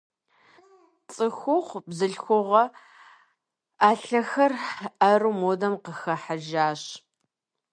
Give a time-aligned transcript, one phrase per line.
[1.11, 2.63] Цӏыхухъу, бзылъхугъэ
[3.79, 4.53] ӏэлъэхэр
[4.99, 6.83] уэру модэм къыхыхьэжащ.